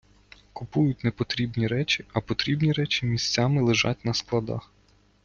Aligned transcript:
Купують 0.53 1.03
непотрібні 1.03 1.67
речі, 1.67 2.05
а 2.13 2.21
потрібні 2.21 2.71
речі 2.71 3.05
місяцями 3.05 3.61
лежать 3.61 4.05
на 4.05 4.13
складах. 4.13 4.71